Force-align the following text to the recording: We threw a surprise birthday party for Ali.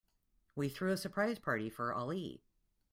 We 0.55 0.67
threw 0.67 0.89
a 0.91 0.97
surprise 0.97 1.35
birthday 1.37 1.43
party 1.43 1.69
for 1.69 1.93
Ali. 1.93 2.41